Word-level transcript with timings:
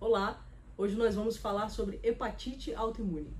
Olá, 0.00 0.46
hoje 0.76 0.94
nós 0.94 1.16
vamos 1.16 1.36
falar 1.36 1.68
sobre 1.70 1.98
hepatite 2.04 2.72
autoimune. 2.72 3.34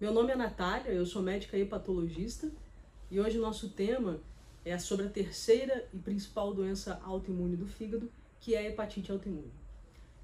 Meu 0.00 0.12
nome 0.12 0.30
é 0.30 0.36
Natália, 0.36 0.92
eu 0.92 1.04
sou 1.04 1.20
médica 1.20 1.58
hepatologista 1.58 2.52
e 3.10 3.18
hoje 3.18 3.36
nosso 3.36 3.70
tema 3.70 4.20
é 4.64 4.78
sobre 4.78 5.06
a 5.06 5.10
terceira 5.10 5.88
e 5.92 5.98
principal 5.98 6.54
doença 6.54 7.00
autoimune 7.02 7.56
do 7.56 7.66
fígado, 7.66 8.08
que 8.38 8.54
é 8.54 8.58
a 8.58 8.68
hepatite 8.68 9.10
autoimune. 9.10 9.52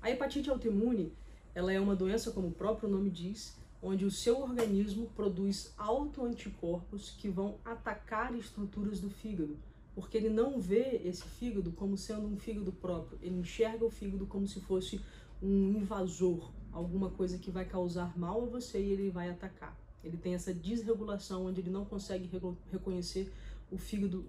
A 0.00 0.08
hepatite 0.08 0.48
autoimune, 0.48 1.12
ela 1.56 1.72
é 1.72 1.80
uma 1.80 1.96
doença, 1.96 2.30
como 2.30 2.48
o 2.48 2.54
próprio 2.54 2.88
nome 2.88 3.10
diz, 3.10 3.58
onde 3.82 4.04
o 4.04 4.12
seu 4.12 4.40
organismo 4.40 5.10
produz 5.16 5.74
autoanticorpos 5.76 7.10
que 7.18 7.28
vão 7.28 7.58
atacar 7.64 8.32
estruturas 8.36 9.00
do 9.00 9.10
fígado, 9.10 9.58
porque 9.94 10.16
ele 10.16 10.28
não 10.28 10.60
vê 10.60 11.00
esse 11.04 11.22
fígado 11.22 11.70
como 11.72 11.96
sendo 11.96 12.26
um 12.26 12.36
fígado 12.36 12.72
próprio, 12.72 13.18
ele 13.22 13.36
enxerga 13.36 13.84
o 13.84 13.90
fígado 13.90 14.26
como 14.26 14.46
se 14.46 14.60
fosse 14.60 15.00
um 15.42 15.78
invasor, 15.78 16.50
alguma 16.72 17.10
coisa 17.10 17.38
que 17.38 17.50
vai 17.50 17.64
causar 17.64 18.16
mal 18.18 18.42
a 18.42 18.46
você 18.46 18.80
e 18.80 18.90
ele 18.90 19.10
vai 19.10 19.30
atacar. 19.30 19.78
Ele 20.02 20.16
tem 20.16 20.34
essa 20.34 20.52
desregulação 20.52 21.46
onde 21.46 21.60
ele 21.60 21.70
não 21.70 21.84
consegue 21.84 22.28
reconhecer 22.70 23.32
o 23.70 23.78
fígado 23.78 24.24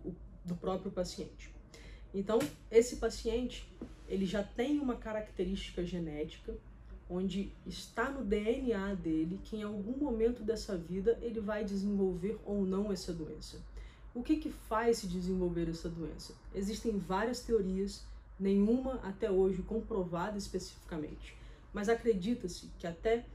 do 0.45 0.55
próprio 0.55 0.91
paciente. 0.91 1.53
Então, 2.13 2.39
esse 2.71 2.97
paciente, 2.97 3.67
ele 4.07 4.25
já 4.25 4.43
tem 4.43 4.79
uma 4.79 4.95
característica 4.95 5.83
genética 5.83 6.55
onde 7.09 7.51
está 7.65 8.09
no 8.09 8.23
DNA 8.23 8.95
dele 8.95 9.39
que 9.43 9.57
em 9.57 9.63
algum 9.63 9.97
momento 9.97 10.43
dessa 10.43 10.77
vida 10.77 11.19
ele 11.21 11.39
vai 11.39 11.63
desenvolver 11.63 12.39
ou 12.45 12.65
não 12.65 12.91
essa 12.91 13.13
doença. 13.13 13.61
O 14.15 14.23
que, 14.23 14.37
que 14.37 14.49
faz 14.49 14.99
se 14.99 15.07
desenvolver 15.07 15.67
essa 15.67 15.89
doença? 15.89 16.33
Existem 16.53 16.97
várias 16.97 17.41
teorias, 17.41 18.07
nenhuma 18.39 18.93
até 19.03 19.29
hoje 19.29 19.61
comprovada 19.61 20.37
especificamente, 20.37 21.37
mas 21.73 21.89
acredita-se 21.89 22.71
que 22.79 22.87
até 22.87 23.25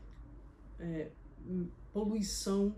é, 0.79 1.11
poluição, 1.93 2.75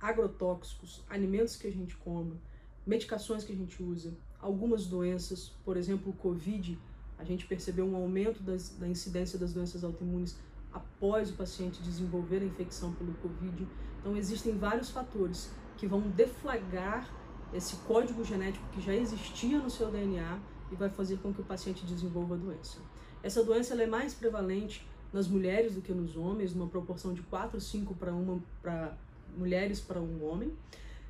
agrotóxicos, 0.00 1.04
alimentos 1.08 1.54
que 1.54 1.68
a 1.68 1.72
gente 1.72 1.96
come, 1.96 2.36
medicações 2.84 3.44
que 3.44 3.52
a 3.52 3.56
gente 3.56 3.80
usa, 3.80 4.12
algumas 4.40 4.84
doenças, 4.84 5.50
por 5.64 5.76
exemplo, 5.76 6.10
o 6.10 6.16
Covid, 6.16 6.76
a 7.18 7.22
gente 7.22 7.46
percebeu 7.46 7.86
um 7.86 7.94
aumento 7.94 8.42
das, 8.42 8.70
da 8.70 8.88
incidência 8.88 9.38
das 9.38 9.52
doenças 9.52 9.84
autoimunes 9.84 10.36
após 10.72 11.30
o 11.30 11.34
paciente 11.34 11.80
desenvolver 11.82 12.42
a 12.42 12.44
infecção 12.44 12.92
pelo 12.94 13.14
Covid. 13.14 13.64
Então, 14.00 14.16
existem 14.16 14.58
vários 14.58 14.90
fatores 14.90 15.52
que 15.78 15.86
vão 15.86 16.00
deflagrar 16.00 17.08
esse 17.54 17.76
código 17.76 18.22
genético 18.22 18.64
que 18.72 18.80
já 18.80 18.94
existia 18.94 19.58
no 19.58 19.70
seu 19.70 19.90
DNA 19.90 20.38
e 20.70 20.74
vai 20.74 20.90
fazer 20.90 21.16
com 21.18 21.32
que 21.32 21.40
o 21.40 21.44
paciente 21.44 21.86
desenvolva 21.86 22.34
a 22.34 22.38
doença. 22.38 22.78
Essa 23.22 23.42
doença 23.42 23.74
é 23.80 23.86
mais 23.86 24.12
prevalente 24.12 24.86
nas 25.12 25.26
mulheres 25.26 25.74
do 25.74 25.80
que 25.80 25.92
nos 25.92 26.16
homens, 26.16 26.54
numa 26.54 26.68
proporção 26.68 27.14
de 27.14 27.22
4, 27.22 27.58
5 27.58 27.94
para 27.94 28.12
uma 28.12 28.38
para 28.60 28.94
mulheres 29.36 29.80
para 29.80 30.00
um 30.00 30.28
homem. 30.28 30.52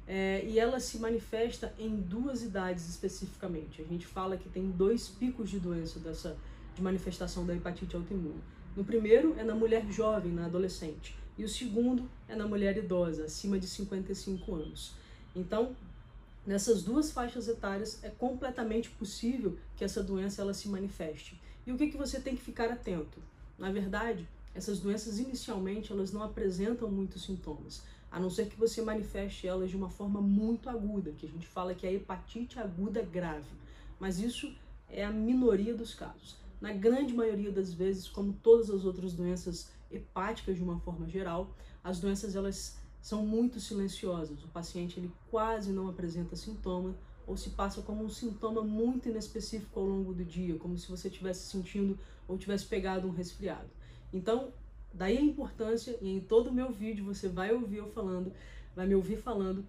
É, 0.07 0.43
e 0.47 0.59
ela 0.59 0.81
se 0.81 0.99
manifesta 0.99 1.75
em 1.79 1.97
duas 1.97 2.43
idades 2.43 2.89
especificamente. 2.89 3.83
A 3.83 3.85
gente 3.85 4.07
fala 4.07 4.37
que 4.37 4.49
tem 4.49 4.71
dois 4.71 5.09
picos 5.09 5.51
de 5.51 5.59
doença 5.59 5.99
dessa 5.99 6.37
de 6.75 6.83
manifestação 6.83 7.45
da 7.45 7.55
hepatite 7.55 7.97
autoimune. 7.97 8.41
No 8.77 8.85
primeiro 8.85 9.35
é 9.37 9.43
na 9.43 9.55
mulher 9.55 9.85
jovem, 9.91 10.33
na 10.33 10.47
adolescente, 10.47 11.17
e 11.39 11.45
o 11.45 11.49
segundo 11.49 12.11
é 12.29 12.35
na 12.35 12.47
mulher 12.47 12.77
idosa, 12.77 13.25
acima 13.25 13.59
de 13.61 13.67
55 13.69 14.55
anos. 14.55 14.93
Então, 15.37 15.75
nessas 16.45 16.83
duas 16.83 17.13
faixas 17.13 17.47
etárias 17.47 18.03
é 18.03 18.11
completamente 18.11 18.91
possível 18.91 19.57
que 19.77 19.85
essa 19.85 20.03
doença 20.03 20.43
ela 20.43 20.53
se 20.53 20.69
manifeste. 20.69 21.41
E 21.65 21.71
o 21.71 21.79
que, 21.79 21.87
que 21.87 21.97
você 21.97 22.19
tem 22.19 22.35
que 22.35 22.43
ficar 22.43 22.71
atento? 22.71 23.23
Na 23.57 23.71
verdade, 23.71 24.27
essas 24.55 24.81
doenças 24.81 25.21
inicialmente 25.21 25.93
elas 25.93 26.13
não 26.13 26.25
apresentam 26.25 26.91
muitos 26.91 27.23
sintomas, 27.23 27.83
a 28.11 28.19
não 28.19 28.31
ser 28.31 28.49
que 28.49 28.59
você 28.59 28.83
manifeste 28.83 29.47
elas 29.47 29.71
de 29.71 29.77
uma 29.77 29.89
forma 29.89 30.21
muito 30.21 30.69
aguda, 30.69 31.13
que 31.13 31.27
a 31.27 31.29
gente 31.29 31.47
fala 31.47 31.75
que 31.75 31.87
é 31.87 31.93
hepatite 31.93 32.59
aguda 32.59 33.01
grave. 33.03 33.47
Mas 34.01 34.19
isso 34.19 34.53
é 34.91 35.05
a 35.05 35.13
minoria 35.13 35.75
dos 35.75 35.95
casos. 35.95 36.37
Na 36.61 36.73
grande 36.73 37.13
maioria 37.13 37.53
das 37.53 37.73
vezes, 37.73 38.09
como 38.09 38.33
todas 38.43 38.71
as 38.71 38.85
outras 38.85 39.13
doenças 39.13 39.71
hepáticas 39.91 40.57
de 40.57 40.63
uma 40.63 40.79
forma 40.81 41.09
geral, 41.09 41.55
as 41.83 42.01
doenças 42.01 42.37
elas 42.37 42.79
são 43.01 43.25
muito 43.25 43.61
silenciosas. 43.61 44.43
O 44.45 44.49
paciente 44.49 44.99
ele 44.99 45.11
quase 45.31 45.73
não 45.73 45.89
apresenta 45.89 46.37
sintoma 46.37 46.95
ou 47.27 47.37
se 47.37 47.51
passa 47.51 47.83
como 47.83 48.05
um 48.05 48.09
sintoma 48.09 48.63
muito 48.63 49.09
inespecífico 49.09 49.79
ao 49.79 49.87
longo 49.87 50.15
do 50.15 50.25
dia, 50.25 50.57
como 50.57 50.77
se 50.79 50.89
você 50.89 51.09
estivesse 51.09 51.47
sentindo 51.47 51.99
ou 52.27 52.39
tivesse 52.39 52.65
pegado 52.67 53.07
um 53.07 53.11
resfriado. 53.11 53.69
Então, 54.13 54.53
daí 54.93 55.19
a 55.19 55.21
importância, 55.21 55.97
e 56.01 56.09
em 56.09 56.21
todo 56.21 56.49
o 56.49 56.53
meu 56.53 56.73
vídeo 56.73 57.05
você 57.05 57.29
vai 57.29 57.53
ouvir 57.53 57.79
eu 57.79 57.89
falando, 57.89 58.33
vai 58.75 58.87
me 58.87 58.95
ouvir 58.95 59.17
falando 59.17 59.65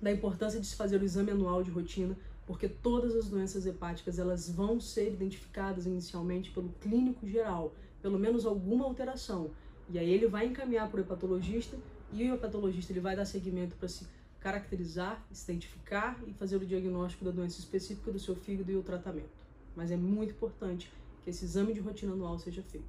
da 0.00 0.10
importância 0.10 0.58
de 0.58 0.66
se 0.66 0.74
fazer 0.74 1.00
o 1.00 1.04
exame 1.04 1.30
anual 1.30 1.62
de 1.62 1.70
rotina, 1.70 2.16
porque 2.46 2.68
todas 2.68 3.14
as 3.14 3.28
doenças 3.28 3.66
hepáticas 3.66 4.18
elas 4.18 4.50
vão 4.50 4.80
ser 4.80 5.12
identificadas 5.12 5.86
inicialmente 5.86 6.50
pelo 6.50 6.70
clínico 6.80 7.28
geral, 7.28 7.72
pelo 8.02 8.18
menos 8.18 8.46
alguma 8.46 8.84
alteração. 8.84 9.50
E 9.88 9.98
aí 9.98 10.10
ele 10.10 10.26
vai 10.26 10.46
encaminhar 10.46 10.88
para 10.88 10.98
o 10.98 11.00
hepatologista 11.02 11.76
e 12.12 12.30
o 12.30 12.34
hepatologista 12.34 12.92
ele 12.92 13.00
vai 13.00 13.16
dar 13.16 13.24
seguimento 13.24 13.76
para 13.76 13.88
se 13.88 14.06
caracterizar, 14.40 15.22
se 15.32 15.50
identificar 15.50 16.18
e 16.26 16.32
fazer 16.32 16.56
o 16.56 16.66
diagnóstico 16.66 17.24
da 17.24 17.30
doença 17.30 17.58
específica 17.58 18.10
do 18.10 18.18
seu 18.18 18.34
fígado 18.34 18.70
e 18.72 18.76
o 18.76 18.82
tratamento. 18.82 19.28
Mas 19.76 19.90
é 19.90 19.96
muito 19.96 20.32
importante 20.32 20.90
que 21.22 21.30
esse 21.30 21.44
exame 21.44 21.74
de 21.74 21.80
rotina 21.80 22.12
anual 22.12 22.38
seja 22.38 22.62
feito. 22.62 22.88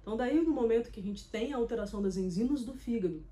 Então, 0.00 0.16
daí 0.16 0.40
no 0.40 0.50
momento 0.50 0.90
que 0.90 1.00
a 1.00 1.02
gente 1.02 1.24
tem 1.28 1.52
a 1.52 1.56
alteração 1.56 2.02
das 2.02 2.16
enzimas 2.16 2.64
do 2.64 2.72
fígado, 2.72 3.22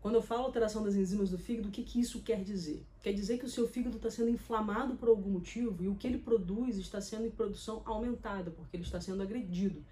quando 0.00 0.16
eu 0.16 0.22
falo 0.22 0.42
alteração 0.42 0.82
das 0.82 0.94
enzimas 0.94 1.30
do 1.30 1.38
fígado, 1.38 1.68
o 1.68 1.70
que, 1.70 1.82
que 1.82 1.98
isso 1.98 2.20
quer 2.20 2.42
dizer? 2.42 2.84
Quer 3.00 3.14
dizer 3.14 3.38
que 3.38 3.46
o 3.46 3.48
seu 3.48 3.66
fígado 3.66 3.96
está 3.96 4.10
sendo 4.10 4.28
inflamado 4.28 4.96
por 4.96 5.08
algum 5.08 5.30
motivo 5.30 5.82
e 5.82 5.88
o 5.88 5.94
que 5.94 6.06
ele 6.06 6.18
produz 6.18 6.76
está 6.76 7.00
sendo 7.00 7.26
em 7.26 7.30
produção 7.30 7.80
aumentada, 7.86 8.50
porque 8.50 8.76
ele 8.76 8.82
está 8.82 9.00
sendo 9.00 9.22
agredido. 9.22 9.82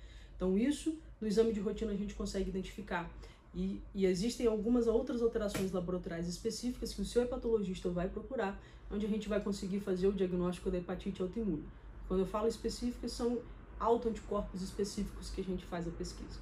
Então, 0.43 0.59
isso 0.59 0.99
no 1.21 1.29
exame 1.29 1.53
de 1.53 1.61
rotina 1.61 1.93
a 1.93 1.95
gente 1.95 2.15
consegue 2.15 2.51
identificar. 2.51 3.09
E, 3.55 3.81
e, 3.95 4.05
existem 4.07 4.45
algumas 4.45 4.89
outras 4.89 5.23
alterações 5.23 5.71
laboratoriais 5.71 6.27
específicas 6.27 6.93
que 6.93 7.01
o 7.01 7.05
seu 7.05 7.23
hepatologista 7.23 7.89
vai 7.91 8.09
procurar, 8.09 8.61
onde 8.91 9.07
a 9.07 9.09
gente 9.09 9.29
vai 9.29 9.41
conseguir 9.41 9.79
fazer 9.79 10.09
o 10.09 10.13
diagnóstico 10.13 10.69
da 10.69 10.79
hepatite 10.79 11.23
autoimune. 11.23 11.63
Quando 12.09 12.21
eu 12.21 12.27
falo 12.27 12.49
específicas, 12.49 13.13
são 13.13 13.39
autoanticorpos 13.79 14.63
específicos 14.63 15.31
que 15.31 15.43
a 15.43 15.45
gente 15.45 15.65
faz 15.67 15.87
a 15.87 15.93
pesquisa. 15.93 16.41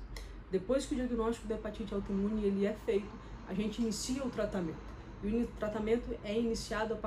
Depois 0.50 0.86
que 0.86 0.94
o 0.94 0.96
diagnóstico 0.96 1.46
da 1.46 1.56
hepatite 1.56 1.92
autoimune 1.92 2.46
ele 2.46 2.64
é 2.64 2.72
feito, 2.72 3.10
a 3.46 3.52
gente 3.52 3.82
inicia 3.82 4.24
o 4.24 4.30
tratamento. 4.30 4.80
E 5.22 5.42
o 5.42 5.46
tratamento 5.58 6.16
é 6.24 6.40
iniciado 6.40 6.98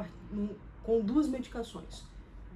com 0.83 1.01
duas 1.01 1.27
medicações. 1.27 2.03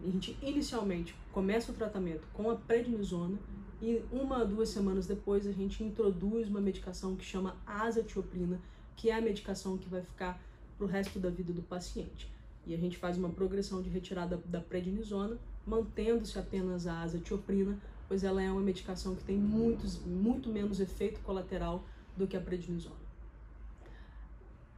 A 0.04 0.10
gente 0.10 0.38
inicialmente 0.42 1.16
começa 1.32 1.72
o 1.72 1.76
tratamento 1.76 2.28
com 2.34 2.50
a 2.50 2.56
prednisona, 2.56 3.38
e 3.82 4.02
uma 4.12 4.40
ou 4.40 4.48
duas 4.48 4.70
semanas 4.70 5.06
depois 5.06 5.46
a 5.46 5.52
gente 5.52 5.84
introduz 5.84 6.48
uma 6.48 6.60
medicação 6.60 7.16
que 7.16 7.24
chama 7.24 7.56
azatioprina, 7.66 8.60
que 8.96 9.10
é 9.10 9.16
a 9.16 9.22
medicação 9.22 9.78
que 9.78 9.88
vai 9.88 10.02
ficar 10.02 10.42
para 10.78 10.86
o 10.86 10.88
resto 10.88 11.20
da 11.20 11.30
vida 11.30 11.54
do 11.54 11.62
paciente. 11.62 12.32
E 12.66 12.74
a 12.74 12.78
gente 12.78 12.98
faz 12.98 13.18
uma 13.18 13.30
progressão 13.30 13.82
de 13.82 13.90
retirada 13.90 14.42
da 14.46 14.60
prednisona, 14.60 15.38
mantendo-se 15.66 16.38
apenas 16.40 16.88
a 16.88 17.02
azatioprina, 17.02 17.80
pois 18.08 18.24
ela 18.24 18.42
é 18.42 18.52
uma 18.52 18.62
medicação 18.62 19.16
que 19.16 19.24
tem 19.24 19.38
muitos, 19.38 20.00
muito 20.00 20.50
menos 20.50 20.80
efeito 20.80 21.20
colateral 21.22 21.84
do 22.16 22.26
que 22.26 22.36
a 22.36 22.42
prednisona. 22.42 23.08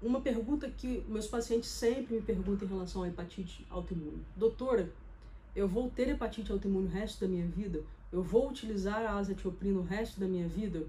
Uma 0.01 0.21
pergunta 0.21 0.69
que 0.69 1.03
meus 1.07 1.27
pacientes 1.27 1.69
sempre 1.69 2.15
me 2.15 2.21
perguntam 2.21 2.67
em 2.67 2.71
relação 2.71 3.03
à 3.03 3.07
hepatite 3.07 3.65
autoimune. 3.69 4.25
Doutora, 4.35 4.89
eu 5.59 5.67
vou 5.67 5.89
ter 5.89 6.07
hepatite 6.07 6.51
autoimune 6.51 6.87
o 6.87 6.89
resto 6.89 7.19
da 7.19 7.27
minha 7.27 7.45
vida? 7.45 7.83
Eu 8.11 8.23
vou 8.23 8.49
utilizar 8.49 9.01
a 9.05 9.17
azatioprina 9.17 9.79
o 9.79 9.83
resto 9.83 10.17
da 10.19 10.25
minha 10.25 10.47
vida? 10.47 10.87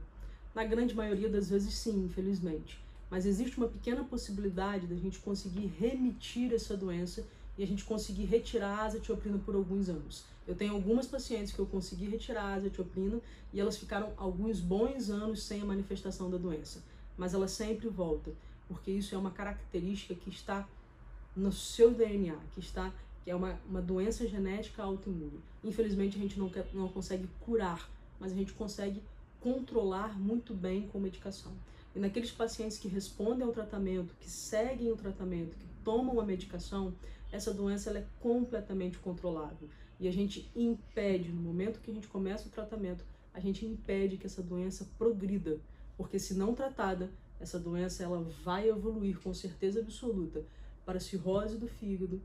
Na 0.54 0.64
grande 0.64 0.94
maioria 0.94 1.28
das 1.28 1.50
vezes, 1.50 1.74
sim, 1.74 2.04
infelizmente. 2.04 2.80
Mas 3.10 3.26
existe 3.26 3.58
uma 3.58 3.66
pequena 3.66 4.04
possibilidade 4.04 4.86
da 4.86 4.94
gente 4.94 5.18
conseguir 5.18 5.66
remitir 5.78 6.54
essa 6.54 6.76
doença 6.76 7.26
e 7.58 7.64
a 7.64 7.66
gente 7.66 7.84
conseguir 7.84 8.26
retirar 8.26 8.78
a 8.78 8.84
azatioprina 8.84 9.38
por 9.38 9.56
alguns 9.56 9.88
anos. 9.88 10.24
Eu 10.46 10.54
tenho 10.54 10.72
algumas 10.72 11.06
pacientes 11.06 11.52
que 11.52 11.58
eu 11.58 11.66
consegui 11.66 12.06
retirar 12.06 12.44
a 12.44 12.54
azatioprina 12.54 13.20
e 13.52 13.58
elas 13.58 13.76
ficaram 13.76 14.12
alguns 14.16 14.60
bons 14.60 15.10
anos 15.10 15.42
sem 15.42 15.60
a 15.60 15.64
manifestação 15.64 16.30
da 16.30 16.38
doença, 16.38 16.80
mas 17.18 17.34
ela 17.34 17.48
sempre 17.48 17.88
volta, 17.88 18.32
porque 18.68 18.92
isso 18.92 19.16
é 19.16 19.18
uma 19.18 19.32
característica 19.32 20.14
que 20.14 20.30
está 20.30 20.66
no 21.36 21.52
seu 21.52 21.92
DNA, 21.92 22.36
que 22.54 22.60
está 22.60 22.92
que 23.24 23.30
é 23.30 23.34
uma, 23.34 23.58
uma 23.68 23.82
doença 23.82 24.26
genética 24.26 24.82
autoimune. 24.82 25.40
Infelizmente, 25.62 26.16
a 26.16 26.20
gente 26.20 26.38
não, 26.38 26.48
quer, 26.48 26.66
não 26.72 26.88
consegue 26.88 27.28
curar, 27.40 27.90
mas 28.18 28.32
a 28.32 28.34
gente 28.34 28.52
consegue 28.52 29.02
controlar 29.40 30.18
muito 30.18 30.54
bem 30.54 30.88
com 30.88 30.98
medicação. 30.98 31.52
E 31.94 31.98
naqueles 31.98 32.30
pacientes 32.30 32.78
que 32.78 32.88
respondem 32.88 33.44
ao 33.44 33.52
tratamento, 33.52 34.14
que 34.20 34.30
seguem 34.30 34.92
o 34.92 34.96
tratamento, 34.96 35.56
que 35.56 35.66
tomam 35.84 36.20
a 36.20 36.24
medicação, 36.24 36.94
essa 37.32 37.52
doença 37.52 37.90
é 37.90 38.06
completamente 38.20 38.98
controlável. 38.98 39.68
E 39.98 40.08
a 40.08 40.12
gente 40.12 40.50
impede, 40.54 41.30
no 41.30 41.42
momento 41.42 41.80
que 41.80 41.90
a 41.90 41.94
gente 41.94 42.08
começa 42.08 42.48
o 42.48 42.50
tratamento, 42.50 43.04
a 43.34 43.40
gente 43.40 43.64
impede 43.66 44.16
que 44.16 44.26
essa 44.26 44.42
doença 44.42 44.88
progrida. 44.98 45.58
Porque 45.96 46.18
se 46.18 46.34
não 46.34 46.54
tratada, 46.54 47.10
essa 47.38 47.58
doença 47.58 48.02
ela 48.02 48.20
vai 48.44 48.68
evoluir 48.68 49.18
com 49.20 49.32
certeza 49.34 49.80
absoluta 49.80 50.44
para 50.84 51.00
cirrose 51.00 51.56
do 51.56 51.68
fígado, 51.68 52.20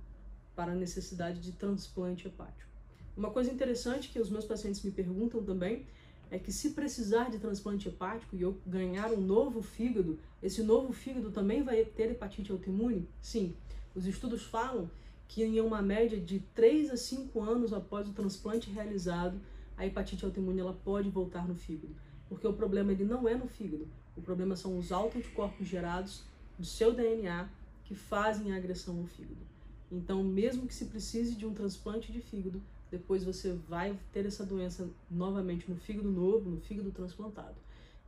para 0.55 0.71
a 0.71 0.75
necessidade 0.75 1.39
de 1.39 1.51
transplante 1.51 2.27
hepático. 2.27 2.69
Uma 3.15 3.31
coisa 3.31 3.51
interessante 3.51 4.09
que 4.09 4.19
os 4.19 4.29
meus 4.29 4.45
pacientes 4.45 4.81
me 4.83 4.91
perguntam 4.91 5.43
também 5.43 5.85
é 6.31 6.39
que 6.39 6.51
se 6.51 6.71
precisar 6.71 7.29
de 7.29 7.39
transplante 7.39 7.87
hepático 7.87 8.35
e 8.35 8.41
eu 8.41 8.57
ganhar 8.65 9.11
um 9.11 9.21
novo 9.21 9.61
fígado, 9.61 10.19
esse 10.41 10.63
novo 10.63 10.91
fígado 10.91 11.31
também 11.31 11.63
vai 11.63 11.85
ter 11.85 12.11
hepatite 12.11 12.51
autoimune? 12.51 13.07
Sim. 13.21 13.55
Os 13.93 14.05
estudos 14.05 14.43
falam 14.43 14.89
que 15.27 15.43
em 15.43 15.59
uma 15.59 15.81
média 15.81 16.19
de 16.19 16.39
3 16.53 16.91
a 16.91 16.97
5 16.97 17.41
anos 17.41 17.73
após 17.73 18.07
o 18.07 18.13
transplante 18.13 18.69
realizado, 18.69 19.39
a 19.77 19.85
hepatite 19.85 20.25
autoimune 20.25 20.59
ela 20.59 20.73
pode 20.73 21.09
voltar 21.09 21.47
no 21.47 21.55
fígado. 21.55 21.95
Porque 22.27 22.47
o 22.47 22.53
problema 22.53 22.91
ele 22.91 23.05
não 23.05 23.27
é 23.27 23.35
no 23.35 23.47
fígado, 23.47 23.87
o 24.17 24.21
problema 24.21 24.55
são 24.55 24.77
os 24.77 24.91
autoanticorpos 24.91 25.67
gerados 25.67 26.23
do 26.57 26.65
seu 26.65 26.93
DNA 26.93 27.47
que 27.83 27.93
fazem 27.93 28.51
a 28.51 28.57
agressão 28.57 28.99
ao 28.99 29.05
fígado. 29.05 29.54
Então, 29.91 30.23
mesmo 30.23 30.67
que 30.67 30.73
se 30.73 30.85
precise 30.85 31.35
de 31.35 31.45
um 31.45 31.53
transplante 31.53 32.11
de 32.11 32.19
fígado, 32.19 32.61
depois 32.91 33.23
você 33.23 33.53
vai 33.67 33.97
ter 34.11 34.25
essa 34.25 34.45
doença 34.45 34.89
novamente 35.09 35.69
no 35.69 35.75
fígado 35.75 36.09
novo, 36.09 36.49
no 36.49 36.61
fígado 36.61 36.91
transplantado. 36.91 37.55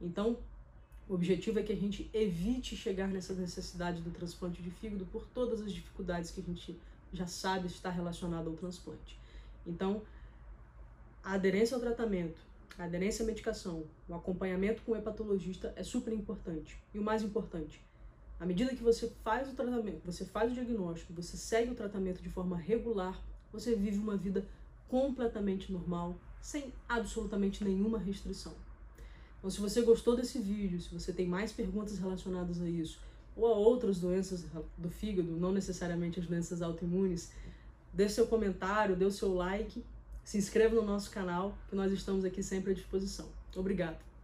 Então, 0.02 0.38
o 1.10 1.14
objetivo 1.14 1.60
é 1.60 1.64
que 1.64 1.72
a 1.72 1.76
gente 1.76 2.10
evite 2.14 2.76
chegar 2.76 3.08
nessa 3.08 3.34
necessidade 3.34 4.02
do 4.02 4.12
transplante 4.12 4.62
de 4.62 4.70
fígado 4.70 5.06
por 5.06 5.26
todas 5.28 5.62
as 5.62 5.72
dificuldades 5.72 6.32
que 6.32 6.42
a 6.42 6.44
gente 6.44 6.78
já 7.14 7.26
sabe 7.26 7.68
estar 7.68 7.92
relacionada 7.92 8.50
ao 8.50 8.56
transplante. 8.56 9.18
Então, 9.66 10.02
a 11.24 11.34
aderência 11.34 11.76
ao 11.76 11.82
tratamento, 11.82 12.38
a 12.78 12.84
aderência 12.84 13.24
à 13.24 13.26
medicação, 13.26 13.86
o 14.08 14.14
acompanhamento 14.14 14.82
com 14.84 14.92
o 14.92 14.96
hepatologista 14.96 15.74
é 15.76 15.84
super 15.84 16.14
importante. 16.14 16.78
E 16.94 17.00
o 17.00 17.04
mais 17.04 17.24
importante, 17.24 17.82
à 18.40 18.46
medida 18.46 18.76
que 18.76 18.84
você 18.84 19.12
faz 19.24 19.50
o 19.50 19.56
tratamento, 19.56 20.02
você 20.06 20.24
faz 20.26 20.52
o 20.52 20.54
diagnóstico, 20.54 21.14
você 21.14 21.36
segue 21.36 21.72
o 21.72 21.76
tratamento 21.76 22.22
de 22.22 22.30
forma 22.30 22.56
regular, 22.56 23.20
você 23.52 23.76
vive 23.76 23.98
uma 23.98 24.16
vida 24.16 24.46
completamente 24.88 25.72
normal, 25.72 26.16
sem 26.42 26.72
absolutamente 26.88 27.64
nenhuma 27.64 27.98
restrição. 27.98 28.54
Então, 29.40 29.50
se 29.50 29.60
você 29.60 29.82
gostou 29.82 30.16
desse 30.16 30.40
vídeo, 30.40 30.80
se 30.80 30.94
você 30.94 31.12
tem 31.12 31.28
mais 31.28 31.52
perguntas 31.52 31.98
relacionadas 31.98 32.62
a 32.62 32.70
isso, 32.70 33.00
ou 33.36 33.46
a 33.48 33.56
outras 33.56 34.00
doenças 34.00 34.46
do 34.78 34.90
fígado, 34.90 35.32
não 35.32 35.52
necessariamente 35.52 36.20
as 36.20 36.26
doenças 36.26 36.62
autoimunes, 36.62 37.32
deixe 37.94 38.16
seu 38.16 38.28
comentário, 38.28 38.96
dê 38.96 39.06
o 39.06 39.12
seu 39.12 39.34
like, 39.34 39.84
se 40.24 40.38
inscreva 40.38 40.76
no 40.76 40.84
nosso 40.84 41.10
canal, 41.12 41.56
que 41.70 41.76
nós 41.76 41.92
estamos 41.92 42.26
aqui 42.26 42.42
sempre 42.42 42.72
à 42.72 42.74
disposição. 42.74 43.28
Obrigado! 43.56 44.17